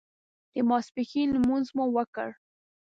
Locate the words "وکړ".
1.97-2.29